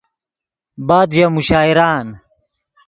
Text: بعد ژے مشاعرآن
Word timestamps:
بعد 0.87 1.09
ژے 1.15 1.25
مشاعرآن 1.35 2.07